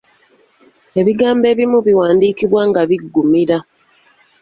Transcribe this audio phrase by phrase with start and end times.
[0.99, 3.57] Ebigambo ebimu biwandiikibwa nga biggumira.